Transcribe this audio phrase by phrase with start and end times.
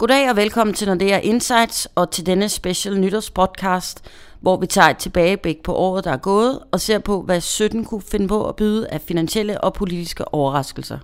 [0.00, 4.04] Goddag og velkommen til Nordea Insights og til denne special nytårspodcast,
[4.40, 7.84] hvor vi tager et tilbageblik på året, der er gået, og ser på, hvad 17
[7.84, 10.98] kunne finde på at byde af finansielle og politiske overraskelser.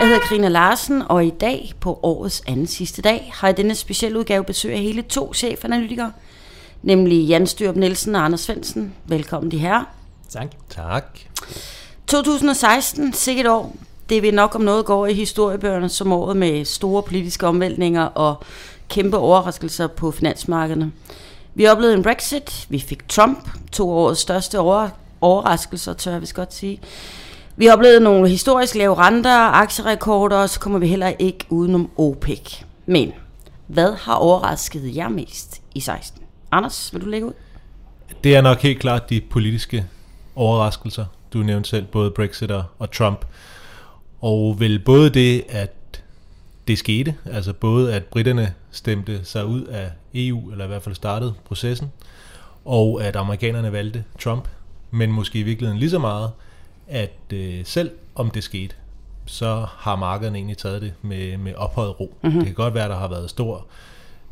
[0.00, 3.74] Jeg hedder Karina Larsen, og i dag, på årets anden sidste dag, har jeg denne
[3.74, 6.12] specielle udgave besøg af hele to chefanalytikere,
[6.82, 8.94] nemlig Jan Styrup Nielsen og Anders Svendsen.
[9.06, 9.84] Velkommen de her.
[10.28, 10.48] Tak.
[10.70, 11.18] Tak.
[12.10, 13.76] 2016, sikkert år.
[14.08, 18.42] Det vil nok om noget gå i historiebøgerne som året med store politiske omvæltninger og
[18.88, 20.92] kæmpe overraskelser på finansmarkederne.
[21.54, 24.88] Vi oplevede en Brexit, vi fik Trump, to årets største over,
[25.20, 26.80] overraskelser, tør jeg vist godt sige.
[27.56, 32.62] Vi oplevede nogle historisk lave renter, aktierekorder, og så kommer vi heller ikke udenom OPEC.
[32.86, 33.12] Men
[33.66, 36.22] hvad har overrasket jer mest i 16?
[36.52, 37.32] Anders, vil du lægge ud?
[38.24, 39.86] Det er nok helt klart de politiske
[40.36, 41.04] overraskelser.
[41.32, 43.24] Du nævnte selv både Brexit og Trump.
[44.20, 46.02] Og vel både det, at
[46.68, 50.94] det skete, altså både at britterne stemte sig ud af EU, eller i hvert fald
[50.94, 51.92] startede processen,
[52.64, 54.48] og at amerikanerne valgte Trump,
[54.90, 56.30] men måske i virkeligheden lige så meget,
[56.88, 58.74] at øh, selv om det skete,
[59.26, 62.14] så har markederne egentlig taget det med, med ophøjet ro.
[62.22, 62.38] Mm-hmm.
[62.38, 63.66] Det kan godt være, der har været stor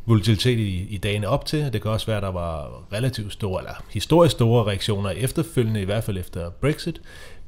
[0.09, 1.73] volatilitet i, i dagene op til.
[1.73, 5.85] Det kan også være, at der var relativt store, eller historisk store reaktioner efterfølgende, i
[5.85, 7.01] hvert fald efter Brexit.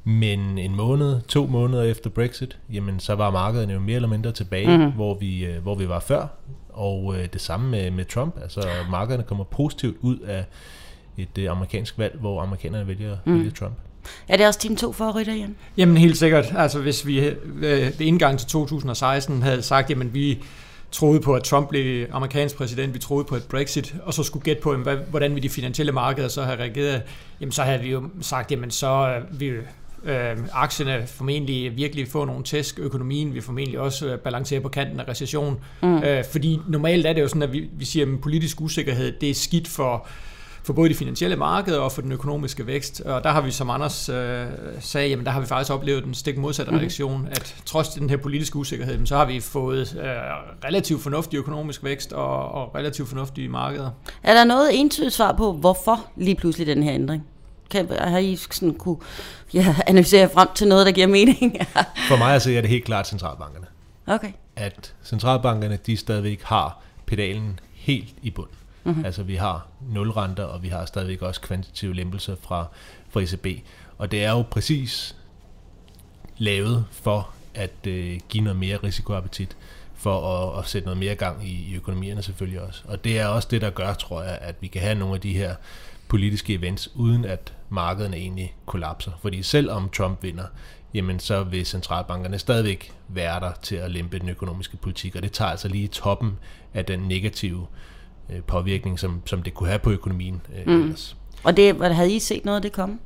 [0.04, 4.32] Men en måned, to måneder efter Brexit, jamen så var markederne jo mere eller mindre
[4.32, 4.92] tilbage, mm-hmm.
[4.92, 6.26] hvor, vi, øh, hvor vi var før.
[6.72, 8.38] Og øh, det samme med, med Trump.
[8.42, 10.44] Altså markederne kommer positivt ud af
[11.16, 13.38] et øh, amerikansk valg, hvor amerikanerne vælger, mm.
[13.38, 13.74] vælger Trump.
[14.28, 15.56] Er det også dine to favoritter, Jan?
[15.76, 16.52] Jamen helt sikkert.
[16.56, 20.38] Altså hvis vi øh, ved indgang til 2016 havde sagt, jamen vi
[20.92, 24.44] troede på, at Trump blev amerikansk præsident, vi troede på et Brexit, og så skulle
[24.44, 27.02] gætte på, jamen, hvordan vi de finansielle markeder så have reageret,
[27.40, 29.52] jamen så havde vi jo sagt, jamen så vi
[30.04, 35.00] øh, aktierne formentlig virkelig få nogle tæsk, økonomien vil formentlig også øh, balancere på kanten
[35.00, 35.98] af recession, mm.
[36.02, 39.30] øh, fordi normalt er det jo sådan, at vi, vi siger, at politisk usikkerhed, det
[39.30, 40.06] er skidt for
[40.64, 43.00] for både de finansielle markeder og for den økonomiske vækst.
[43.00, 44.46] Og der har vi, som Anders øh,
[44.80, 46.78] sagde, jamen der har vi faktisk oplevet den stik modsatte mm.
[46.78, 50.06] reaktion, at trods den her politiske usikkerhed, så har vi fået øh,
[50.64, 53.90] relativt fornuftig økonomisk vækst og, og relativt fornuftige markeder.
[54.22, 57.26] Er der noget entydigt svar på, hvorfor lige pludselig den her ændring?
[57.70, 58.96] Kan, har I sådan kunne
[59.54, 61.56] ja, analysere frem til noget, der giver mening?
[62.08, 63.66] For mig altså, er det helt klart centralbankerne.
[64.06, 64.32] Okay.
[64.56, 68.48] At centralbankerne, de stadigvæk har pedalen helt i bund.
[68.84, 69.04] Mm-hmm.
[69.04, 72.66] Altså vi har nulrenter, og vi har stadigvæk også kvantitative lempelser fra,
[73.10, 73.46] fra ECB.
[73.98, 75.16] Og det er jo præcis
[76.38, 79.56] lavet for at øh, give noget mere risikoappetit,
[79.94, 82.82] for at, at sætte noget mere gang i, i økonomierne selvfølgelig også.
[82.84, 85.20] Og det er også det, der gør, tror jeg, at vi kan have nogle af
[85.20, 85.54] de her
[86.08, 89.12] politiske events, uden at markederne egentlig kollapser.
[89.22, 90.44] Fordi selvom Trump vinder,
[90.94, 95.32] jamen så vil centralbankerne stadigvæk være der til at lempe den økonomiske politik, og det
[95.32, 96.38] tager altså lige toppen
[96.74, 97.66] af den negative øh,
[98.46, 100.82] påvirkning, som, som det kunne have på økonomien øh, mm.
[100.82, 101.16] ellers.
[101.44, 102.98] Og det, havde I set noget af det komme?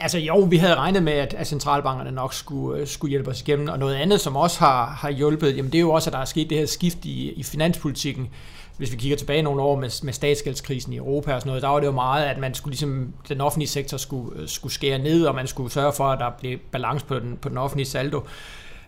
[0.00, 3.40] Altså jo, vi havde regnet med, at, at centralbankerne nok skulle, øh, skulle hjælpe os
[3.40, 6.14] igennem, og noget andet, som også har, har hjulpet, jamen det er jo også, at
[6.14, 8.28] der er sket det her skift i, i finanspolitikken.
[8.76, 11.68] Hvis vi kigger tilbage nogle år med, med statsgældskrisen i Europa og sådan noget, der
[11.68, 14.98] var det jo meget, at man skulle ligesom, den offentlige sektor skulle, øh, skulle skære
[14.98, 17.86] ned, og man skulle sørge for, at der blev balance på den, på den offentlige
[17.86, 18.20] saldo.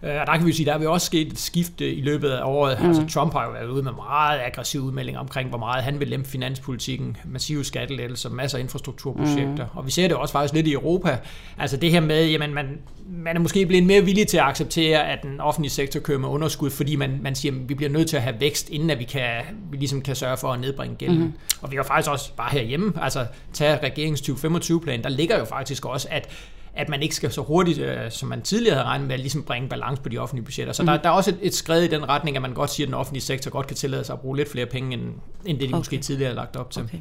[0.02, 2.42] Øh, og der kan vi sige, der vil også sket et skifte i løbet af
[2.44, 2.80] året.
[2.80, 2.86] Mm.
[2.86, 6.08] Altså Trump har jo været ude med meget aggressiv udmelding omkring, hvor meget han vil
[6.08, 9.64] lempe finanspolitikken, massive skattelettelser, masser af infrastrukturprojekter.
[9.64, 9.78] Mm.
[9.78, 11.18] Og vi ser det også faktisk lidt i Europa.
[11.58, 15.08] Altså det her med, jamen man, man er måske blevet mere villig til at acceptere,
[15.08, 18.08] at den offentlige sektor kører med underskud, fordi man, man siger, at vi bliver nødt
[18.08, 20.96] til at have vækst, inden at vi, kan, vi ligesom kan sørge for at nedbringe
[20.96, 21.18] gælden.
[21.18, 21.32] Mm.
[21.62, 25.84] Og vi har faktisk også bare herhjemme, altså tage regeringens 2025-plan, der ligger jo faktisk
[25.86, 26.28] også, at
[26.76, 29.42] at man ikke skal så hurtigt, øh, som man tidligere havde regnet med, at ligesom
[29.42, 30.72] bringe balance på de offentlige budgetter.
[30.72, 30.86] Så mm.
[30.86, 32.88] der, der er også et, et skridt i den retning, at man godt siger, at
[32.88, 35.02] den offentlige sektor godt kan tillade sig at bruge lidt flere penge, end,
[35.44, 35.78] end det de okay.
[35.78, 36.82] måske tidligere har lagt op til.
[36.82, 36.98] Okay.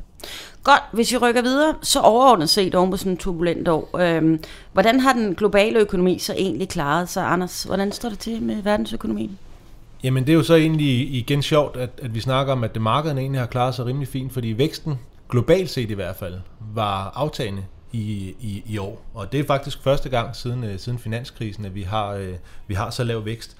[0.63, 4.43] Godt, hvis vi rykker videre, så overordnet set oven på sådan en turbulent år, øhm,
[4.73, 7.63] hvordan har den globale økonomi så egentlig klaret sig, Anders?
[7.63, 9.37] Hvordan står det til med verdensøkonomien?
[10.03, 12.81] Jamen det er jo så egentlig igen sjovt, at, at vi snakker om, at det
[12.81, 14.99] markedet egentlig har klaret sig rimelig fint, fordi væksten,
[15.29, 16.35] globalt set i hvert fald,
[16.73, 17.63] var aftagende
[17.95, 19.05] i, i, i år.
[19.13, 22.23] Og det er faktisk første gang siden, uh, siden finanskrisen, at vi har, uh,
[22.67, 23.57] vi har så lav vækst.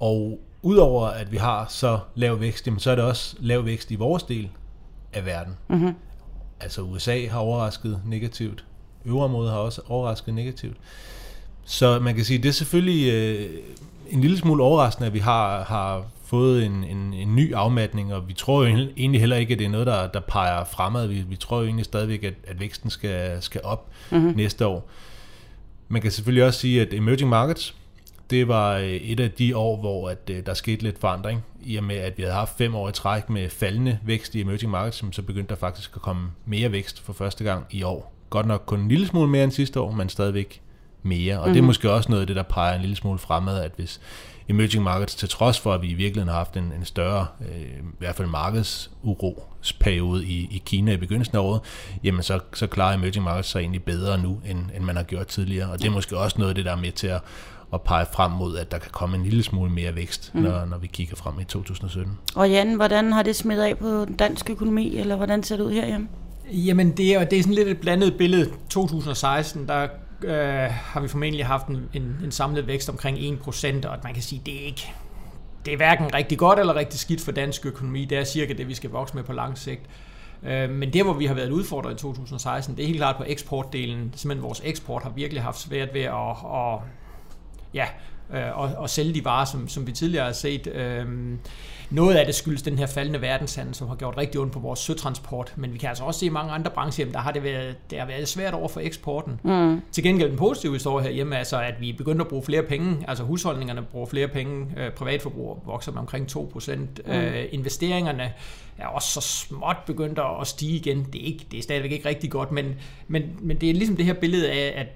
[0.00, 3.90] Og udover at vi har så lav vækst, jamen, så er det også lav vækst
[3.90, 4.48] i vores del
[5.12, 5.56] af verden.
[5.68, 5.94] Mm-hmm.
[6.60, 8.64] Altså USA har overrasket negativt.
[9.04, 10.76] Øvre har også overrasket negativt.
[11.64, 13.56] Så man kan sige, det er selvfølgelig uh,
[14.08, 18.28] en lille smule overraskende, at vi har, har fået en, en, en ny afmatning, og
[18.28, 21.06] vi tror jo egentlig heller ikke, at det er noget, der, der peger fremad.
[21.06, 24.32] Vi, vi tror jo egentlig stadigvæk, at, at væksten skal, skal op mm-hmm.
[24.36, 24.88] næste år.
[25.88, 27.74] Man kan selvfølgelig også sige, at emerging markets,
[28.30, 31.76] det var øh, et af de år, hvor at, øh, der skete lidt forandring, i
[31.76, 34.70] og med at vi havde haft fem år i træk med faldende vækst i emerging
[34.70, 38.12] markets, så begyndte der faktisk at komme mere vækst for første gang i år.
[38.30, 40.61] Godt nok kun en lille smule mere end sidste år, men stadigvæk
[41.02, 41.40] mere.
[41.40, 41.52] Og mm.
[41.52, 41.66] det er mhm.
[41.66, 44.00] måske også noget af det, der peger en lille smule fremad, at hvis
[44.48, 47.62] emerging markets, til trods for, at vi i virkeligheden har haft en, en større, øh,
[47.62, 51.60] i hvert fald markedsuroperiode i, i Kina i begyndelsen af året,
[52.04, 55.26] jamen så, så klarer emerging markets sig egentlig bedre nu, end, end man har gjort
[55.26, 55.70] tidligere.
[55.70, 57.20] Og det er måske også noget af det, der er med til at,
[57.72, 60.40] at pege frem mod, at der kan komme en lille smule mere vækst, mm.
[60.40, 62.18] når, når vi kigger frem i 2017.
[62.34, 65.72] Og Jan, hvordan har det smidt af på dansk økonomi, eller hvordan ser det ud
[65.72, 66.08] herhjemme?
[66.52, 68.50] Jamen, det er, det er sådan lidt et blandet billede.
[68.70, 69.88] 2016, der
[70.24, 74.22] øh, har vi formentlig haft en, en, en samlet vækst omkring 1%, og man kan
[74.22, 74.94] sige, det er ikke
[75.64, 78.04] det er hverken rigtig godt eller rigtig skidt for dansk økonomi.
[78.04, 79.80] Det er cirka det, vi skal vokse med på lang sigt.
[80.42, 83.24] Øh, men det, hvor vi har været udfordret i 2016, det er helt klart på
[83.26, 84.12] eksportdelen.
[84.16, 86.78] Simpelthen vores eksport har virkelig haft svært ved at, at
[87.74, 87.86] ja,
[88.32, 90.66] øh, og, og sælge de varer, som, som vi tidligere har set.
[90.66, 91.06] Øh,
[91.92, 94.78] noget af det skyldes den her faldende verdenshandel, som har gjort rigtig ondt på vores
[94.80, 97.76] søtransport, men vi kan altså også se i mange andre brancher, der har det været,
[97.90, 99.40] det har været svært over for eksporten.
[99.42, 99.80] Mm.
[99.92, 103.04] Til gengæld den positive historie herhjemme, altså at vi er begyndt at bruge flere penge,
[103.08, 107.12] altså husholdningerne bruger flere penge, øh, privatforbrug vokser med omkring 2%, mm.
[107.12, 108.32] øh, investeringerne
[108.78, 111.06] er også så småt begyndt at stige igen.
[111.12, 112.74] Det er, ikke, det er stadigvæk ikke rigtig godt, men,
[113.08, 114.86] men, men det er ligesom det her billede af, at,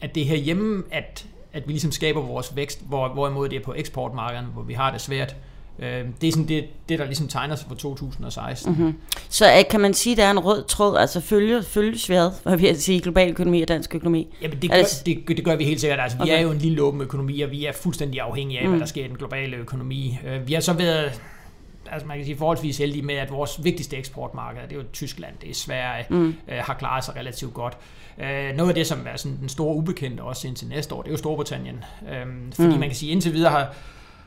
[0.00, 3.64] at det her hjemme, at, at vi ligesom skaber vores vækst, hvor, hvorimod det er
[3.64, 5.36] på eksportmarkederne, hvor vi har det svært.
[5.78, 8.72] Øh, det er sådan det, det, der ligesom tegner sig for 2016.
[8.72, 8.94] Mm-hmm.
[9.28, 12.30] Så øh, kan man sige, at der er en rød tråd, altså følge, følges hvad,
[12.42, 14.28] hvad vil jeg sige, global økonomi og dansk økonomi?
[14.42, 16.00] Jamen det gør, det, det gør vi helt sikkert.
[16.00, 16.38] Altså, vi okay.
[16.38, 18.70] er jo en lille åben økonomi, og vi er fuldstændig afhængige af, mm.
[18.70, 20.18] hvad der sker i den globale økonomi.
[20.26, 21.20] Øh, vi har så været
[21.90, 25.34] altså man kan sige forholdsvis heldige med, at vores vigtigste eksportmarked, det er jo Tyskland,
[25.40, 26.28] det er Sverige, mm.
[26.28, 27.78] øh, har klaret sig relativt godt.
[28.18, 31.08] Øh, noget af det, som er sådan den store ubekendte også indtil næste år, det
[31.08, 31.84] er jo Storbritannien.
[32.12, 32.80] Øh, fordi mm.
[32.80, 33.74] man kan sige, indtil videre har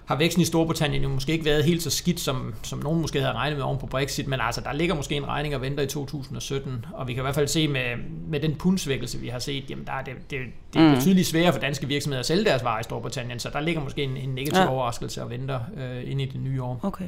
[0.10, 3.22] har væksten i Storbritannien jo måske ikke været helt så skidt, som, som nogen måske
[3.22, 5.84] havde regnet med oven på Brexit, men altså, der ligger måske en regning og venter
[5.84, 7.82] i 2017, og vi kan i hvert fald se med,
[8.28, 10.40] med den pundsvækkelse, vi har set, jamen der er det, det,
[10.74, 10.96] det er mm.
[10.96, 14.04] betydeligt sværere for danske virksomheder at sælge deres varer i Storbritannien, så der ligger måske
[14.04, 14.72] en, en negativ ja.
[14.72, 16.80] overraskelse og venter øh, ind i det nye år.
[16.84, 17.06] Okay.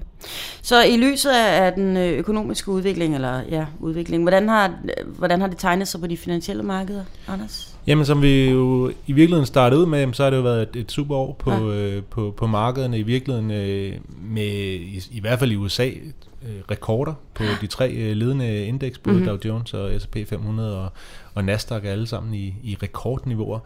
[0.61, 4.73] Så i lyset af den øh, økonomiske udvikling, eller ja, udvikling, hvordan har,
[5.05, 7.70] hvordan har det tegnet sig på de finansielle markeder, Anders?
[7.87, 10.75] Jamen, som vi jo i virkeligheden startede ud med, så har det jo været et,
[10.75, 11.59] et super år på, ja.
[11.59, 12.99] øh, på, på markederne.
[12.99, 14.43] I virkeligheden øh, med,
[14.73, 19.15] i, i hvert fald i USA, øh, rekorder på de tre øh, ledende indeks, både
[19.15, 19.29] mm-hmm.
[19.29, 20.91] Dow Jones og S&P 500 og,
[21.33, 23.59] og Nasdaq alle sammen i, i rekordniveauer.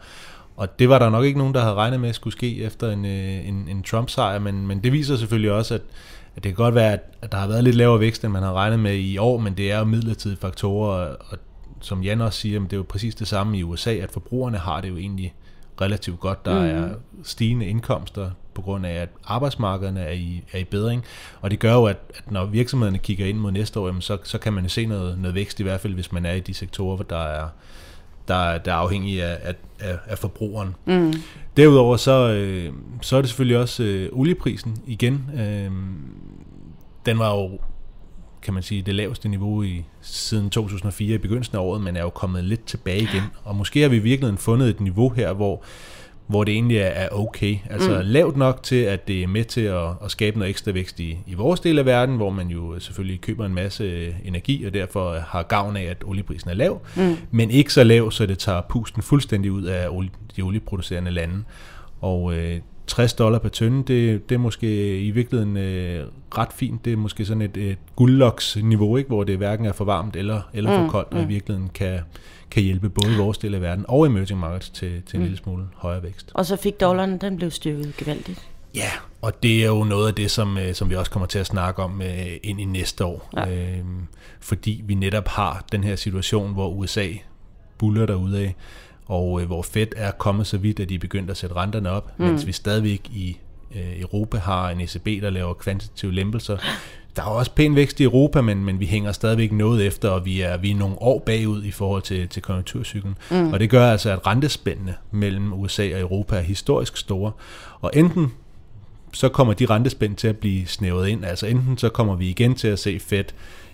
[0.56, 3.04] Og det var der nok ikke nogen, der havde regnet med skulle ske efter en,
[3.04, 5.82] øh, en, en Trump-sejr, men, men det viser selvfølgelig også, at,
[6.36, 8.52] at det kan godt være, at der har været lidt lavere vækst, end man har
[8.52, 11.38] regnet med i år, men det er jo midlertidige faktorer, og
[11.80, 14.80] som Jan også siger, det er jo præcis det samme i USA, at forbrugerne har
[14.80, 15.34] det jo egentlig
[15.80, 16.44] relativt godt.
[16.44, 16.84] Der mm.
[16.84, 21.04] er stigende indkomster på grund af, at arbejdsmarkederne er i, er i bedring.
[21.40, 24.18] Og det gør jo, at, at når virksomhederne kigger ind mod næste år, jamen så,
[24.22, 26.54] så kan man se noget, noget vækst, i hvert fald hvis man er i de
[26.54, 27.48] sektorer, der er,
[28.28, 30.74] der, der er afhængige af, af, af forbrugeren.
[30.84, 31.12] Mm.
[31.56, 35.30] Derudover så, øh, så er det selvfølgelig også øh, olieprisen igen.
[35.40, 35.70] Øh,
[37.06, 37.58] den var jo
[38.42, 42.02] kan man sige, det laveste niveau i siden 2004 i begyndelsen af året, men er
[42.02, 43.22] jo kommet lidt tilbage igen.
[43.44, 45.62] Og måske har vi virkelig fundet et niveau her, hvor,
[46.26, 47.56] hvor det egentlig er okay.
[47.70, 48.00] Altså mm.
[48.02, 51.18] lavt nok til, at det er med til at, at skabe noget ekstra vækst i,
[51.26, 55.18] i vores del af verden, hvor man jo selvfølgelig køber en masse energi, og derfor
[55.18, 57.16] har gavn af, at olieprisen er lav, mm.
[57.30, 59.88] men ikke så lav, så det tager pusten fuldstændig ud af
[60.36, 61.44] de olieproducerende lande.
[62.00, 66.06] Og øh, 60 dollar per tønde, det, det er måske i virkeligheden øh,
[66.38, 66.84] ret fint.
[66.84, 69.08] Det er måske sådan et, et guldloks-niveau, ikke?
[69.08, 71.24] hvor det hverken er for varmt eller, eller for mm, koldt, og mm.
[71.24, 72.00] i virkeligheden kan,
[72.50, 75.24] kan hjælpe både vores del af verden og emerging markets til, til en mm.
[75.24, 76.30] lille smule højere vækst.
[76.34, 78.48] Og så fik dollaren, den blev styrket gevaldigt.
[78.74, 78.90] Ja,
[79.22, 81.46] og det er jo noget af det, som, øh, som vi også kommer til at
[81.46, 83.30] snakke om øh, ind i næste år.
[83.36, 83.76] Ja.
[83.78, 84.06] Øhm,
[84.40, 87.06] fordi vi netop har den her situation, hvor USA
[87.78, 88.54] buller derude af
[89.06, 91.90] og øh, hvor Fed er kommet så vidt, at de er begyndt at sætte renterne
[91.90, 92.24] op, mm.
[92.24, 93.36] mens vi stadigvæk i
[93.74, 96.56] øh, Europa har en ECB, der laver kvantitative lempelser.
[97.16, 100.24] Der er også pæn vækst i Europa, men, men vi hænger stadigvæk noget efter, og
[100.24, 103.16] vi er, vi er nogle år bagud i forhold til, til konjunkturcyklen.
[103.30, 103.52] Mm.
[103.52, 107.32] Og det gør altså, at rentespændene mellem USA og Europa er historisk store.
[107.80, 108.32] Og enten
[109.12, 112.54] så kommer de rentespænd til at blive snævet ind, altså enten så kommer vi igen
[112.54, 113.24] til at se Fed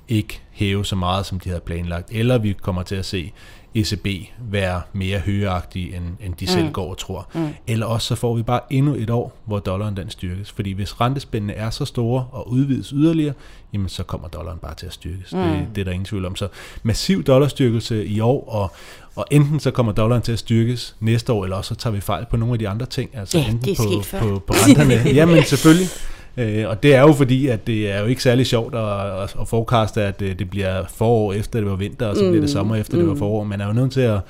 [0.08, 3.32] ikke hæve så meget, som de havde planlagt, eller vi kommer til at se
[3.74, 4.06] ECB
[4.50, 6.46] være mere højagtige, end, end de mm.
[6.46, 7.28] selv går og tror.
[7.34, 7.48] Mm.
[7.66, 10.52] Eller også så får vi bare endnu et år, hvor dollaren den styrkes.
[10.52, 13.34] Fordi hvis rentespændene er så store og udvides yderligere,
[13.72, 15.32] jamen så kommer dollaren bare til at styrkes.
[15.32, 15.38] Mm.
[15.38, 16.36] Det, det er der ingen tvivl om.
[16.36, 16.48] Så
[16.82, 18.72] massiv dollarstyrkelse i år, og,
[19.16, 22.00] og enten så kommer dollaren til at styrkes næste år, eller også så tager vi
[22.00, 23.10] fejl på nogle af de andre ting.
[23.16, 24.94] Altså ja, enten det er på, på, på renterne.
[25.18, 25.88] Jamen selvfølgelig.
[26.36, 29.36] Øh, og det er jo fordi, at det er jo ikke særlig sjovt at, at,
[29.40, 32.30] at forecaste, at det, det bliver forår efter det var vinter, og så mm.
[32.30, 32.52] bliver det mm.
[32.52, 33.00] sommer efter mm.
[33.00, 33.18] det var mm.
[33.18, 33.44] forår.
[33.44, 34.20] Man er jo nødt til at,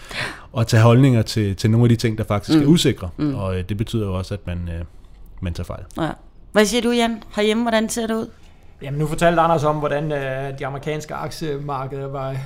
[0.59, 2.64] at tage holdninger til, til nogle af de ting, der faktisk mm.
[2.64, 3.09] er usikre.
[3.16, 3.35] Mm.
[3.35, 4.85] Og øh, det betyder jo også, at man, øh,
[5.40, 5.82] man tager fejl.
[6.00, 6.11] Ja.
[6.52, 7.23] Hvad siger du, Jan?
[7.37, 8.28] Herhjemme, hvordan ser det ud?
[8.82, 12.37] Jamen, nu fortalte Anders om, hvordan øh, de amerikanske aktiemarkeder var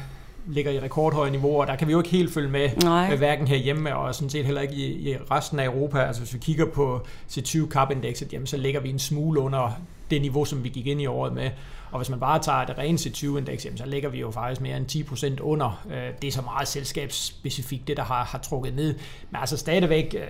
[0.47, 3.09] ligger i rekordhøje niveauer, der kan vi jo ikke helt følge med, Nej.
[3.13, 5.99] Øh, hverken herhjemme og sådan set heller ikke i, i resten af Europa.
[5.99, 7.01] Altså hvis vi kigger på
[7.31, 10.87] C20 Cap Indexet, jamen, så ligger vi en smule under det niveau, som vi gik
[10.87, 11.51] ind i året med.
[11.91, 14.77] Og hvis man bare tager det rene C20-indeks, jamen, så ligger vi jo faktisk mere
[14.77, 15.85] end 10% under.
[15.91, 18.95] Øh, det er så meget selskabsspecifikt, det der har, har trukket ned.
[19.31, 20.27] Men altså stadigvæk, øh,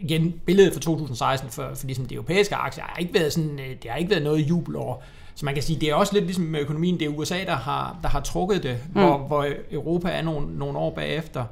[0.00, 3.90] igen, billedet for 2016 for, for ligesom de europæiske aktier har ikke været sådan, det
[3.90, 5.04] har ikke været noget jubelår.
[5.34, 7.56] Så man kan sige, det er også lidt ligesom med økonomien, det er USA, der
[7.56, 9.00] har, der har trukket det, mm.
[9.00, 11.44] hvor, hvor Europa er nogle, nogle år bagefter.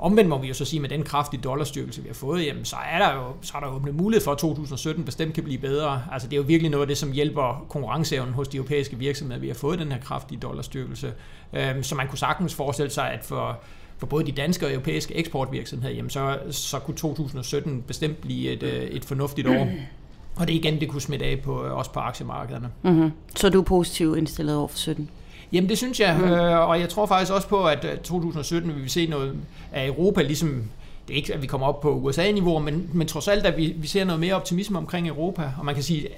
[0.00, 2.76] Omvendt må vi jo så sige, med den kraftige dollarstyrkelse, vi har fået, jamen, så
[2.92, 6.02] er der jo så er der jo mulighed for, at 2017 bestemt kan blive bedre.
[6.12, 9.40] Altså, det er jo virkelig noget af det, som hjælper konkurrenceevnen hos de europæiske virksomheder,
[9.40, 11.12] vi har fået den her kraftige dollarstyrkelse.
[11.52, 13.58] Øhm, så man kunne sagtens forestille sig, at for,
[13.98, 18.62] for både de danske og europæiske eksportvirksomheder, jamen så, så kunne 2017 bestemt blive et,
[18.62, 19.68] øh, et fornuftigt år.
[20.40, 22.68] Og det igen, det kunne smitte af på, øh, også på aktiemarkederne.
[22.82, 23.12] Mm-hmm.
[23.36, 25.10] Så du er positiv indstillet over for 17?
[25.52, 26.24] Jamen det synes jeg, mm.
[26.24, 29.36] øh, og jeg tror faktisk også på, at 2017 vil vi se noget
[29.72, 30.62] af Europa, ligesom
[31.08, 33.74] det er ikke, at vi kommer op på USA-niveau, men, men trods alt, at vi,
[33.76, 36.08] vi ser noget mere optimisme omkring Europa, og man kan sige,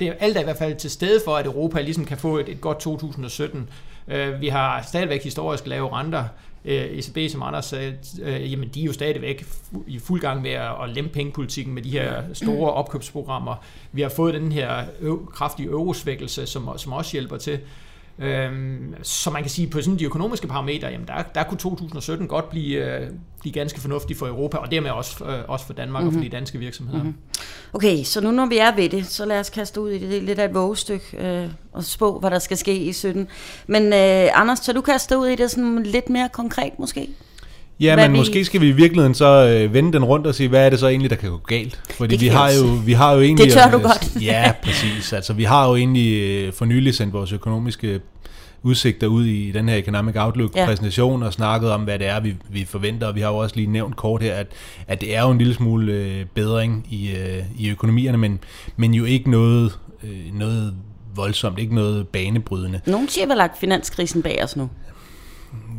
[0.00, 2.38] det er alt er i hvert fald til stede for, at Europa ligesom kan få
[2.38, 3.68] et, et godt 2017.
[4.08, 6.24] Øh, vi har stadigvæk historisk lave renter.
[6.64, 9.46] Øh, ECB, som Anders sagde, øh, jamen de er jo stadigvæk
[9.86, 13.54] i fuld gang med at, lempe pengepolitikken med de her store opkøbsprogrammer.
[13.92, 14.84] Vi har fået den her
[15.32, 17.60] kraftige eurosvækkelse, som, som også hjælper til.
[18.18, 22.28] Øhm, så man kan sige, på sådan de økonomiske parametre, jamen der, der kunne 2017
[22.28, 23.08] godt blive, øh,
[23.40, 26.08] blive ganske fornuftigt for Europa, og dermed også, øh, også for Danmark mm-hmm.
[26.08, 26.30] og for mhm.
[26.30, 27.02] de danske virksomheder.
[27.02, 27.16] Mm-hmm.
[27.72, 30.10] Okay, så nu når vi er ved det, så lad os kaste ud i det,
[30.10, 33.28] det lidt af et vågestykke øh, og spå, hvad der skal ske i 17.
[33.66, 37.08] Men øh, Anders, så du kaste ud i det sådan lidt mere konkret måske?
[37.80, 38.18] Ja, hvad men vi...
[38.18, 40.78] måske skal vi i virkeligheden så øh, vende den rundt og sige, hvad er det
[40.78, 41.80] så egentlig, der kan gå galt?
[41.90, 43.46] Fordi vi har, jo, vi har jo egentlig...
[43.46, 44.16] Det tør du godt.
[44.22, 45.12] ja, præcis.
[45.12, 48.00] Altså, vi har jo egentlig øh, for nylig sendt vores økonomiske
[48.62, 51.26] udsigter ud i den her Economic Outlook-præsentation ja.
[51.26, 53.06] og snakket om, hvad det er, vi, vi forventer.
[53.06, 54.46] Og vi har jo også lige nævnt kort her, at,
[54.88, 58.38] at det er jo en lille smule øh, bedring i, øh, i økonomierne, men,
[58.76, 60.74] men jo ikke noget, øh, noget
[61.14, 62.80] voldsomt, ikke noget banebrydende.
[62.86, 64.70] Nogle siger vel lagt finanskrisen bag os nu?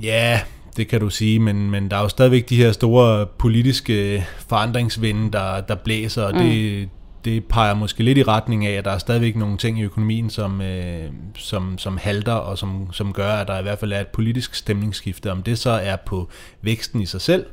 [0.02, 0.40] Ja,
[0.78, 5.32] det kan du sige, men, men der er jo stadigvæk de her store politiske forandringsvinde,
[5.32, 6.40] der, der blæser, og mm.
[6.40, 6.90] det,
[7.26, 10.30] det peger måske lidt i retning af, at der er stadigvæk nogle ting i økonomien,
[10.30, 14.00] som, øh, som, som halter, og som, som gør, at der i hvert fald er
[14.00, 15.32] et politisk stemningsskifte.
[15.32, 16.30] Om det så er på
[16.62, 17.46] væksten i sig selv,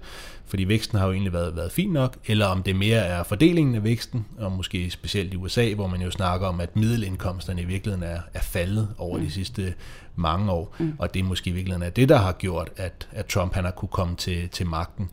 [0.46, 3.74] fordi væksten har jo egentlig været, været fin nok, eller om det mere er fordelingen
[3.74, 7.64] af væksten, og måske specielt i USA, hvor man jo snakker om, at middelindkomsterne i
[7.64, 9.24] virkeligheden er, er faldet over mm.
[9.24, 9.74] de sidste
[10.16, 10.92] mange år, mm.
[10.98, 13.64] og det er måske i virkeligheden er det, der har gjort, at, at Trump han
[13.64, 15.10] har kunne komme til, til magten.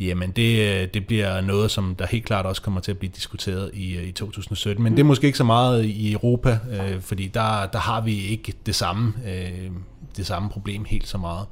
[0.00, 3.70] Jamen det, det bliver noget, som der helt klart også kommer til at blive diskuteret
[3.74, 4.84] i, i 2017.
[4.84, 8.26] Men det er måske ikke så meget i Europa, øh, fordi der, der har vi
[8.26, 9.70] ikke det samme, øh,
[10.16, 11.46] det samme problem helt så meget.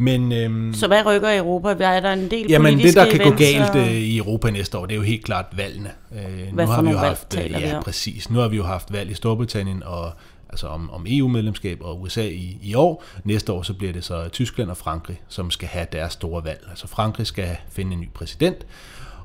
[0.00, 1.68] Men, øhm, så hvad rykker i Europa?
[1.68, 3.78] Er der en del Jamen det, der kan gå galt og...
[3.78, 5.90] Øh, i Europa næste år, det er jo helt klart valgene.
[6.12, 8.30] Øh, hvad nu har vi jo haft, valg, ja, vi præcis.
[8.30, 10.12] Nu har vi jo haft valg i Storbritannien og
[10.48, 13.04] altså om, om EU-medlemskab og USA i, i år.
[13.24, 16.66] Næste år så bliver det så Tyskland og Frankrig, som skal have deres store valg.
[16.70, 18.66] Altså Frankrig skal finde en ny præsident,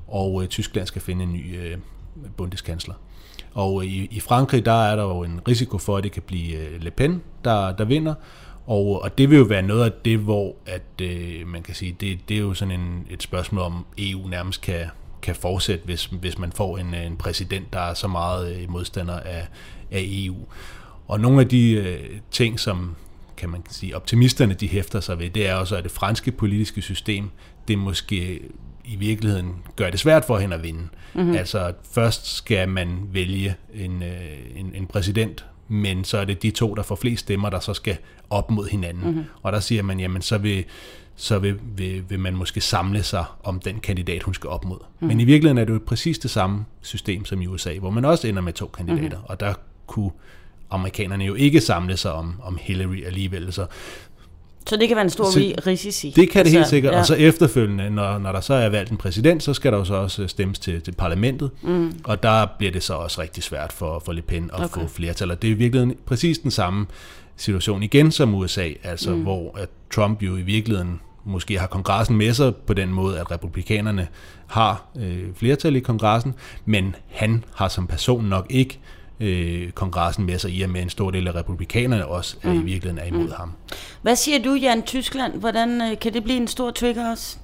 [0.08, 1.78] og øh, Tyskland skal finde en ny øh,
[2.38, 2.96] bundeskansler.
[3.54, 6.58] Og i, i Frankrig, der er der jo en risiko for, at det kan blive
[6.58, 8.14] øh, Le Pen, der, der vinder,
[8.66, 11.96] og, og det vil jo være noget af det, hvor at, øh, man kan sige,
[12.00, 14.86] det, det er jo sådan en, et spørgsmål om EU nærmest kan,
[15.22, 19.20] kan fortsætte, hvis, hvis man får en, en præsident, der er så meget øh, modstander
[19.20, 19.48] af,
[19.92, 20.38] af EU.
[21.08, 22.96] Og nogle af de øh, ting, som
[23.38, 26.82] kan man sige, optimisterne de hæfter sig ved, det er også, at det franske politiske
[26.82, 27.30] system,
[27.68, 28.40] det måske
[28.86, 30.88] i virkeligheden gør det svært for hende at vinde.
[31.14, 31.36] Mm-hmm.
[31.36, 36.52] Altså først skal man vælge en, øh, en, en præsident, men så er det de
[36.52, 37.98] to, der får flest stemmer, der så skal
[38.30, 39.04] op mod hinanden.
[39.06, 39.24] Mm-hmm.
[39.42, 40.66] Og der siger man, jamen så vil
[41.16, 44.78] så vil, vil, vil man måske samle sig om den kandidat, hun skal op mod.
[45.00, 45.08] Mm.
[45.08, 48.06] Men i virkeligheden er det jo præcis det samme system som i USA, hvor man
[48.06, 49.24] også ender med to kandidater, mm.
[49.26, 49.54] og der
[49.88, 50.12] kunne
[50.70, 53.54] amerikanerne jo ikke samle sig om, om Hillary alligevel.
[53.54, 53.66] Så
[54.68, 56.14] Så det kan være en stor så, risici?
[56.16, 57.00] Det kan det helt sikkert, ja.
[57.00, 59.86] og så efterfølgende, når, når der så er valgt en præsident, så skal der jo
[59.86, 61.94] så også stemmes til, til parlamentet, mm.
[62.04, 64.82] og der bliver det så også rigtig svært for, for Le Pen at okay.
[64.82, 66.86] få flertal, og det er i virkeligheden præcis den samme
[67.38, 69.22] situation igen som USA, altså mm.
[69.22, 73.32] hvor at Trump jo i virkeligheden måske har kongressen med sig på den måde, at
[73.32, 74.08] republikanerne
[74.48, 76.34] har øh, flertal i kongressen,
[76.66, 78.80] men han har som person nok ikke
[79.20, 82.60] øh, kongressen med sig i, og med en stor del af republikanerne også er mm.
[82.60, 83.34] i virkeligheden er imod mm.
[83.38, 83.52] ham.
[84.04, 85.34] Hvad siger du, Jan, Tyskland?
[85.34, 87.38] Hvordan øh, kan det blive en stor trigger også?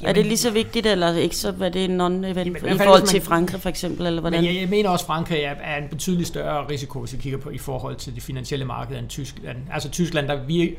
[0.00, 3.06] Jamen, er det lige så vigtigt, eller ikke så hvad det er non-event i forhold
[3.06, 4.06] til Frankrig for eksempel?
[4.06, 4.42] Eller hvordan?
[4.42, 7.18] Men jeg, jeg mener også, at Frankrig er, er en betydelig større risiko, hvis vi
[7.18, 9.58] kigger på i forhold til det finansielle marked end Tyskland.
[9.72, 10.74] Altså Tyskland, der virker,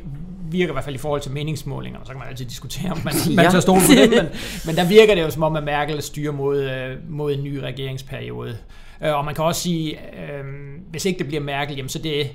[0.51, 3.13] virker i hvert fald i forhold til meningsmålinger, så kan man altid diskutere, om man,
[3.29, 3.35] ja.
[3.35, 4.25] man tager stole på dem, men,
[4.65, 7.55] men der virker det jo som om, at Merkel styrer mod, øh, mod en ny
[7.55, 8.57] regeringsperiode.
[9.03, 10.43] Øh, og man kan også sige, øh,
[10.91, 12.31] hvis ikke det bliver Merkel, jamen så det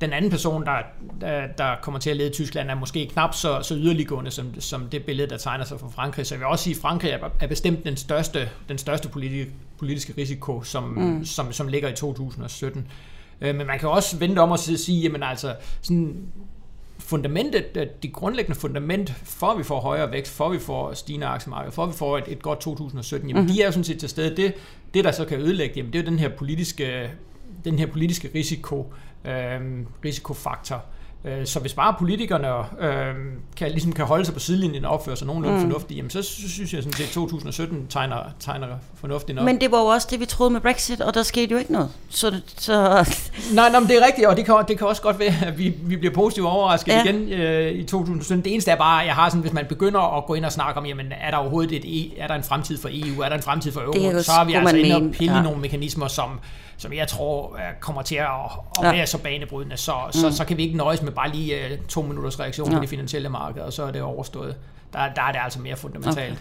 [0.00, 0.76] den anden person, der,
[1.20, 4.88] der, der kommer til at lede Tyskland, er måske knap så, så yderliggående som, som
[4.88, 6.26] det billede, der tegner sig for Frankrig.
[6.26, 9.44] Så jeg vil også sige, at Frankrig er, er bestemt den største, den største politi,
[9.78, 11.24] politiske risiko, som, mm.
[11.24, 12.88] som, som ligger i 2017.
[13.40, 16.16] Øh, men man kan også vente om at sige, jamen altså, sådan
[16.98, 17.64] fundamentet,
[18.02, 21.72] det grundlæggende fundament, for at vi får højere vækst, for at vi får stigende aktiemarked,
[21.72, 23.54] for at vi får et, et godt 2017, jamen mm-hmm.
[23.54, 24.36] de er jo sådan set til stede.
[24.36, 24.54] Det,
[24.94, 27.10] det der så kan ødelægge, jamen det er jo den her politiske,
[27.64, 29.09] den her politiske risiko, øh,
[30.04, 30.84] risikofaktor,
[31.24, 32.48] Øh, så hvis bare politikerne
[32.80, 33.14] øh,
[33.56, 35.62] kan, ligesom kan holde sig på sidelinjen og opføre sig nogenlunde mm.
[35.62, 39.44] fornuftigt, jamen så synes jeg sådan set, at 2017 tegner, tegner fornuftigt nok.
[39.44, 41.72] Men det var jo også det, vi troede med Brexit, og der skete jo ikke
[41.72, 41.90] noget.
[42.08, 42.72] Så, så...
[43.54, 45.58] Nej, nej, men det er rigtigt, og det kan, det kan også godt være, at
[45.58, 47.04] vi, vi bliver positivt overrasket ja.
[47.04, 48.44] igen øh, i 2017.
[48.44, 50.80] Det eneste er bare, jeg har sådan, hvis man begynder at gå ind og snakke
[50.80, 53.36] om, jamen er der overhovedet et, e, er der en fremtid for EU, er der
[53.36, 55.42] en fremtid for euro, så er vi altså inde og pille ja.
[55.42, 56.40] nogle mekanismer, som
[56.80, 58.24] som jeg tror kommer til at,
[58.78, 58.92] at ja.
[58.92, 60.12] være så banebrydende, så, mm.
[60.12, 62.76] så, så kan vi ikke nøjes med bare lige uh, to minutters reaktion ja.
[62.76, 64.56] på de finansielle markeder, og så er det overstået.
[64.92, 66.32] Der, der er det altså mere fundamentalt.
[66.32, 66.36] Okay.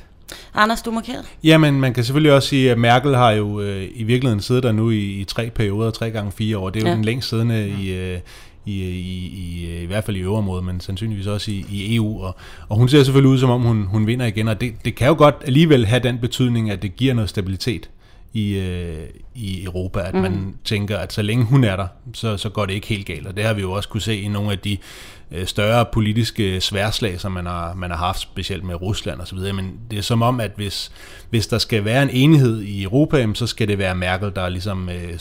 [0.54, 1.26] Anders, du markeret?
[1.44, 4.72] Jamen, man kan selvfølgelig også sige, at Merkel har jo øh, i virkeligheden siddet der
[4.72, 6.70] nu i, i tre perioder, tre gange fire år.
[6.70, 6.96] Det er jo ja.
[6.96, 7.78] den længst siddende ja.
[7.80, 8.20] i, øh,
[8.66, 12.22] i, i, i, i hvert fald i øverområdet, men sandsynligvis også i, i EU.
[12.24, 12.36] Og,
[12.70, 15.08] og hun ser selvfølgelig ud, som om hun, hun vinder igen, og det, det kan
[15.08, 17.90] jo godt alligevel have den betydning, at det giver noget stabilitet
[18.34, 20.22] i, øh, i Europa, at mm.
[20.22, 23.28] man tænker, at så længe hun er der, så, så går det ikke helt galt.
[23.28, 24.78] Og det har vi jo også kunne se i nogle af de
[25.32, 29.38] øh, større politiske sværslag, som man har, man har haft, specielt med Rusland osv.
[29.38, 30.92] Men det er som om, at hvis,
[31.30, 34.90] hvis der skal være en enighed i Europa, så skal det være Merkel, der ligesom
[34.90, 35.20] øh,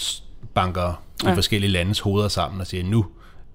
[0.55, 1.35] banker de ja.
[1.35, 3.07] forskellige landes hoveder sammen og siger, nu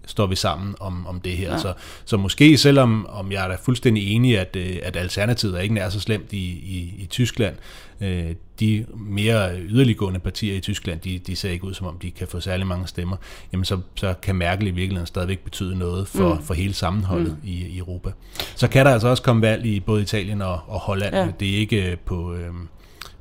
[0.06, 1.52] står vi sammen om, om det her.
[1.52, 1.58] Ja.
[1.58, 1.74] Så,
[2.06, 5.90] så måske selvom om jeg er da fuldstændig enig, at, øh, at alternativet ikke er
[5.90, 7.56] så slemt i, i, i Tyskland,
[8.02, 12.12] øh, de mere yderliggående partier i Tyskland, de, de ser ikke ud som om, de
[12.12, 13.18] kan få særlig mange stemmer,
[13.54, 16.44] jamen så, så kan Merkel i virkeligheden stadigvæk betyde noget for, mm.
[16.44, 17.50] for hele sammenholdet mm.
[17.50, 18.10] i, i Europa.
[18.56, 21.16] Så kan der altså også komme valg i både Italien og, og Holland.
[21.16, 21.28] Ja.
[21.40, 22.34] Det er ikke på...
[22.34, 22.54] Øh,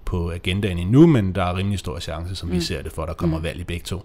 [0.05, 2.55] på agendaen endnu, men der er rimelig stor chance, som mm.
[2.55, 3.45] vi ser det for, at der kommer mm.
[3.45, 4.05] valg i begge to.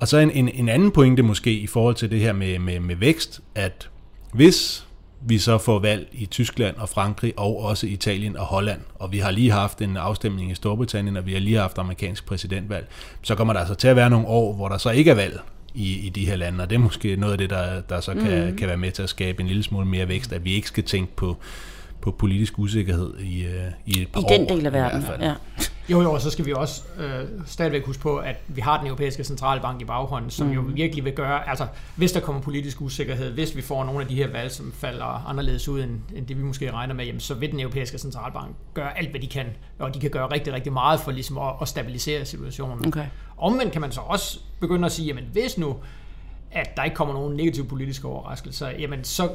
[0.00, 2.80] Og så en, en, en anden pointe måske i forhold til det her med, med,
[2.80, 3.88] med vækst, at
[4.32, 4.86] hvis
[5.20, 9.18] vi så får valg i Tyskland og Frankrig og også Italien og Holland, og vi
[9.18, 12.88] har lige haft en afstemning i Storbritannien, og vi har lige haft amerikansk præsidentvalg,
[13.22, 15.40] så kommer der altså til at være nogle år, hvor der så ikke er valg
[15.74, 18.14] i, i de her lande, og det er måske noget af det, der, der så
[18.14, 18.56] kan, mm.
[18.56, 20.84] kan være med til at skabe en lille smule mere vækst, at vi ikke skal
[20.84, 21.36] tænke på,
[22.00, 24.32] på politisk usikkerhed i, uh, i et par I år.
[24.32, 25.34] I den del af verden, ja.
[25.90, 28.86] Jo, jo, og så skal vi også øh, stadigvæk huske på, at vi har den
[28.86, 30.52] europæiske centralbank i baghånden, som mm.
[30.52, 34.06] jo virkelig vil gøre, altså hvis der kommer politisk usikkerhed, hvis vi får nogle af
[34.06, 37.20] de her valg, som falder anderledes ud, end, end det vi måske regner med, jamen,
[37.20, 39.46] så vil den europæiske centralbank gøre alt, hvad de kan,
[39.78, 42.86] og de kan gøre rigtig, rigtig meget for ligesom at, at stabilisere situationen.
[42.86, 43.06] Okay.
[43.38, 45.76] Omvendt kan man så også begynde at sige, jamen hvis nu,
[46.50, 49.30] at der ikke kommer nogen negative politiske overraskelser, jamen så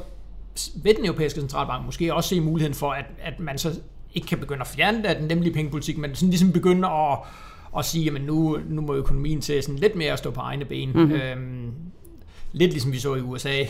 [0.82, 3.80] vil den europæiske centralbank måske også se muligheden for, at, at man så
[4.16, 7.18] ikke kan begynde at fjerne det af den nemlige pengepolitik, men sådan ligesom begynde at,
[7.78, 10.64] at sige, at nu, nu må økonomien til sådan lidt mere at stå på egne
[10.64, 10.92] ben.
[10.94, 11.12] Mm-hmm.
[11.12, 11.72] Øhm,
[12.52, 13.66] lidt ligesom vi så i USA, øh,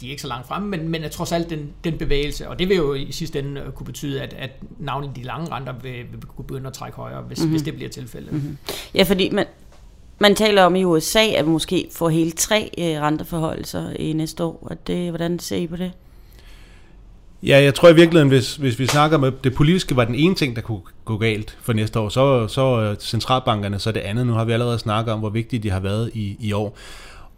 [0.00, 2.58] de er ikke så langt fremme, men, men er trods alt den, den bevægelse, og
[2.58, 5.92] det vil jo i sidste ende kunne betyde, at, at navnlig de lange renter vil,
[5.92, 7.50] vil kunne begynde at trække højere, hvis, mm-hmm.
[7.50, 8.32] hvis det bliver tilfældet.
[8.32, 8.56] Mm-hmm.
[8.94, 9.46] Ja, fordi man,
[10.18, 14.44] man taler om i USA, at vi måske får hele tre øh, renteforholdelser i næste
[14.44, 14.68] år.
[14.70, 15.92] At det, hvordan ser I på det?
[17.42, 20.34] Ja, jeg tror i virkeligheden, hvis, hvis vi snakker om det politiske, var den ene
[20.34, 24.26] ting, der kunne gå galt for næste år, så, så centralbankerne så det andet.
[24.26, 26.76] Nu har vi allerede snakket om, hvor vigtige de har været i, i år.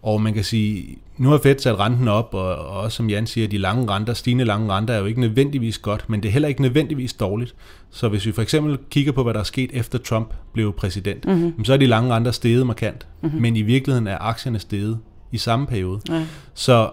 [0.02, 3.26] Og man kan sige, nu har Fed sat renten op, og, og også som Jan
[3.26, 6.32] siger, de lange renter, stigende lange renter er jo ikke nødvendigvis godt, men det er
[6.32, 7.54] heller ikke nødvendigvis dårligt.
[7.90, 11.24] Så hvis vi for eksempel kigger på, hvad der er sket efter Trump blev præsident,
[11.24, 11.64] mm-hmm.
[11.64, 13.40] så er de lange renter steget markant, mm-hmm.
[13.40, 14.98] men i virkeligheden er aktierne steget
[15.32, 16.00] i samme periode.
[16.08, 16.26] Ja.
[16.54, 16.90] Så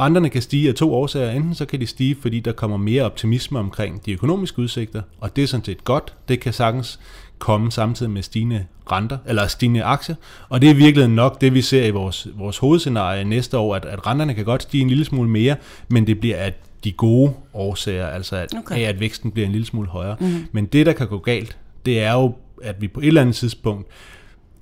[0.00, 1.30] Renterne kan stige af to årsager.
[1.30, 5.36] Enten så kan de stige, fordi der kommer mere optimisme omkring de økonomiske udsigter, og
[5.36, 6.14] det er sådan set godt.
[6.28, 7.00] Det kan sagtens
[7.38, 10.16] komme samtidig med stigende renter, eller stigende aktier,
[10.48, 13.84] og det er virkelig nok det, vi ser i vores, vores hovedscenarie næste år, at,
[13.84, 15.56] at renterne kan godt stige en lille smule mere,
[15.88, 16.54] men det bliver af
[16.84, 18.74] de gode årsager, altså at, okay.
[18.74, 20.16] af, at væksten bliver en lille smule højere.
[20.20, 20.46] Mm-hmm.
[20.52, 21.56] Men det, der kan gå galt,
[21.86, 23.88] det er jo, at vi på et eller andet tidspunkt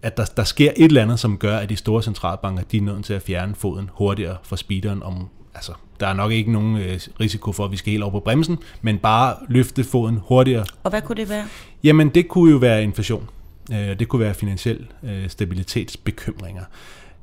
[0.04, 2.82] at der, der sker et eller andet, som gør, at de store centralbanker, de er
[2.82, 6.76] nødt til at fjerne foden hurtigere fra speederen om, altså, der er nok ikke nogen
[6.76, 10.64] øh, risiko for, at vi skal helt over på bremsen, men bare løfte foden hurtigere.
[10.82, 11.44] Og hvad kunne det være?
[11.84, 13.28] Jamen, det kunne jo være inflation.
[13.72, 16.64] Øh, det kunne være finansiel øh, stabilitetsbekymringer.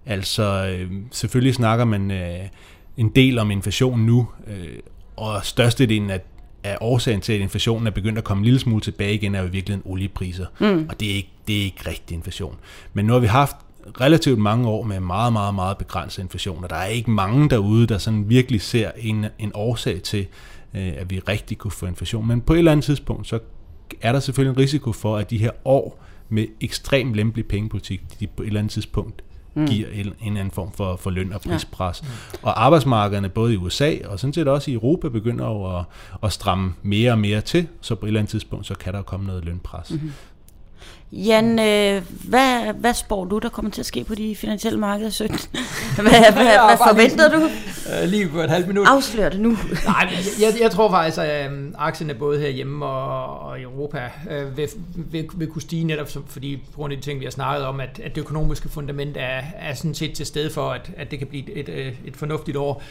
[0.05, 2.39] Altså, øh, selvfølgelig snakker man øh,
[2.97, 4.79] en del om inflation nu, øh,
[5.15, 6.21] og størstedelen af
[6.63, 9.39] af årsagen til, at inflationen er begyndt at komme en lille smule tilbage igen, er
[9.39, 10.45] jo i virkeligheden oliepriser.
[10.59, 10.85] Mm.
[10.89, 12.55] Og det er, ikke, det er ikke rigtig inflation.
[12.93, 13.55] Men nu har vi haft
[14.01, 17.87] relativt mange år med meget, meget, meget begrænset inflation, og der er ikke mange derude,
[17.87, 20.27] der sådan virkelig ser en, en årsag til,
[20.73, 22.27] øh, at vi rigtig kunne få inflation.
[22.27, 23.39] Men på et eller andet tidspunkt, så
[24.01, 28.27] er der selvfølgelig en risiko for, at de her år med ekstrem lempelig pengepolitik, de
[28.27, 29.67] på et eller andet tidspunkt mm.
[29.67, 32.01] giver en, en eller anden form for, for løn- og prispres.
[32.03, 32.07] Ja.
[32.07, 32.39] Mm.
[32.41, 35.85] Og arbejdsmarkederne både i USA og sådan set også i Europa begynder jo at,
[36.23, 39.01] at stramme mere og mere til, så på et eller andet tidspunkt, så kan der
[39.01, 39.91] komme noget lønpres.
[39.91, 40.11] Mm-hmm.
[41.13, 45.09] Jan, øh, hvad, hvad spår du, der kommer til at ske på de finansielle markeder
[45.09, 45.37] 17?
[45.95, 47.45] hvad, hvad, hvad forventer du?
[47.45, 48.87] Uh, lige på et halvt minut.
[48.87, 49.49] Afslør det nu.
[49.85, 54.57] Nej, jeg, jeg tror faktisk, at øh, aktierne både herhjemme og, og i Europa øh,
[54.57, 57.65] vil, vil, vil kunne stige netop, fordi på grund af de ting, vi har snakket
[57.65, 61.11] om, at, at det økonomiske fundament er, er sådan set til stede for, at, at
[61.11, 62.83] det kan blive et, et, et fornuftigt år.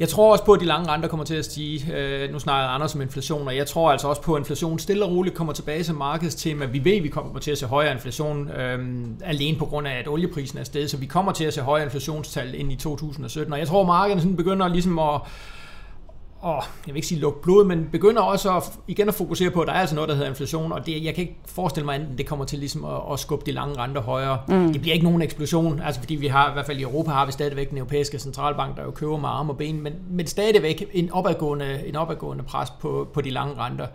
[0.00, 1.96] Jeg tror også på, at de lange renter kommer til at stige.
[1.96, 5.04] Øh, nu snakker Anders om inflation, og jeg tror altså også på, at inflation stille
[5.04, 6.66] og roligt kommer tilbage som markedstema.
[6.66, 9.98] Vi ved, at vi kommer til at se højere inflation øh, alene på grund af,
[9.98, 13.52] at olieprisen er steget, så vi kommer til at se højere inflationstal ind i 2017.
[13.52, 15.20] Og jeg tror, at markedet sådan begynder ligesom at
[16.40, 19.60] og jeg vil ikke sige lukke blod, men begynder også at, igen at fokusere på,
[19.60, 21.94] at der er altså noget, der hedder inflation, og det, jeg kan ikke forestille mig,
[21.94, 24.38] at det kommer til ligesom at, at skubbe de lange renter højere.
[24.48, 24.72] Mm.
[24.72, 27.26] Det bliver ikke nogen eksplosion, altså fordi vi har, i hvert fald i Europa har
[27.26, 30.90] vi stadigvæk den europæiske centralbank, der jo køber med arme og ben, men, men stadigvæk
[30.92, 33.86] en opadgående, en opadgående pres på, på de lange renter.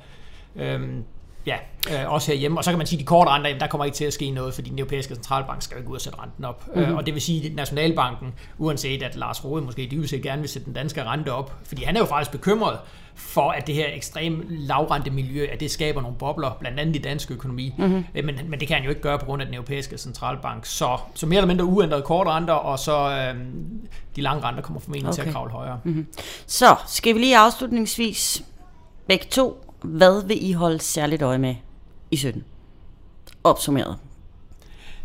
[0.55, 1.03] Øhm,
[1.45, 1.58] Ja,
[1.91, 2.58] øh, også herhjemme.
[2.58, 4.13] Og så kan man sige, at de korte renter, jamen, der kommer ikke til at
[4.13, 6.67] ske noget, fordi den europæiske centralbank skal ikke ud og sætte renten op.
[6.67, 6.81] Mm-hmm.
[6.81, 10.19] Øh, og det vil sige, at Nationalbanken, uanset at Lars Rode måske de vil se
[10.19, 12.79] gerne vil sætte den danske rente op, fordi han er jo faktisk bekymret
[13.15, 16.99] for, at det her ekstrem lavrente miljø, at det skaber nogle bobler, blandt andet i
[16.99, 17.73] dansk økonomi.
[17.77, 18.05] Mm-hmm.
[18.13, 20.65] Men, men det kan han jo ikke gøre på grund af den europæiske centralbank.
[20.65, 23.41] Så, så mere eller mindre uændrede korte renter, og så øh,
[24.15, 25.15] de lange renter kommer formentlig okay.
[25.15, 25.79] til at kravle højere.
[25.84, 26.08] Mm-hmm.
[26.47, 28.43] Så skal vi lige afslutningsvis
[29.08, 31.56] begge to hvad vil I holde særligt øje med
[32.12, 32.43] i 17?
[33.43, 33.95] Opsummeret.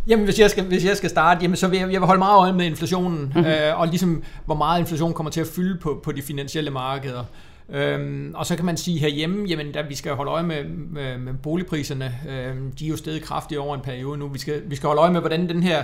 [0.06, 2.18] Jamen, hvis jeg skal, hvis jeg skal starte, jamen, så vil jeg, jeg vil holde
[2.18, 3.44] meget øje med inflationen, mm-hmm.
[3.44, 7.24] øh, og ligesom, hvor meget inflation kommer til at fylde på, på de finansielle markeder.
[7.72, 11.18] Øhm, og så kan man sige herhjemme, jamen, at vi skal holde øje med, med,
[11.18, 12.14] med boligpriserne.
[12.28, 14.28] Øhm, de er jo stedet kraftigt over en periode nu.
[14.28, 15.82] Vi skal, vi skal holde øje med, hvordan den her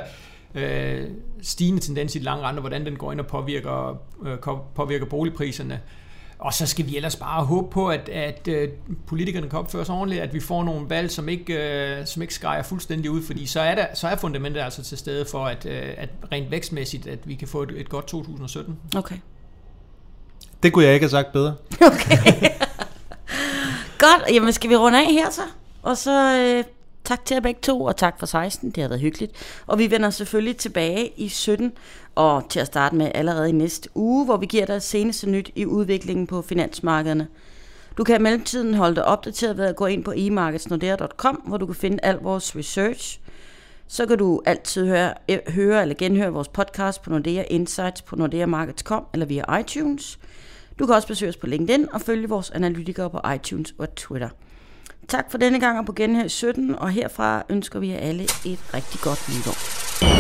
[0.55, 1.05] øh,
[1.43, 4.39] stigende tendens i de lange renter, hvordan den går ind og påvirker, øh,
[4.75, 5.81] påvirker boligpriserne.
[6.39, 8.55] Og så skal vi ellers bare håbe på, at, at uh,
[9.07, 12.35] politikerne kan opføre sig ordentligt, at vi får nogle valg, som ikke, uh, som ikke
[12.35, 15.65] skræger fuldstændig ud, fordi så er, der, så er fundamentet altså til stede for, at,
[15.65, 18.79] uh, at rent vækstmæssigt, at vi kan få et, et godt 2017.
[18.97, 19.17] Okay.
[20.63, 21.55] Det kunne jeg ikke have sagt bedre.
[21.87, 22.17] Okay.
[23.99, 25.43] godt, jamen skal vi runde af her så?
[25.83, 26.65] Og så øh,
[27.07, 29.33] tak til jer begge to, og tak for 16, det har været hyggeligt.
[29.67, 31.73] Og vi vender selvfølgelig tilbage i 17,
[32.15, 35.51] og til at starte med allerede i næste uge, hvor vi giver dig seneste nyt
[35.55, 37.29] i udviklingen på finansmarkederne.
[37.99, 41.67] Du kan i mellemtiden holde dig opdateret ved at gå ind på emarketsnordea.com, hvor du
[41.67, 43.21] kan finde al vores research.
[43.89, 45.15] Så kan du altid høre,
[45.49, 50.19] høre eller genhøre vores podcast på Nordea Insights på nordeamarkets.com eller via iTunes.
[50.79, 54.29] Du kan også besøge os på LinkedIn og følge vores analytikere på iTunes og Twitter.
[55.09, 58.75] Tak for denne gang og på genhør 17, og herfra ønsker vi jer alle et
[58.75, 60.16] rigtig godt nytår.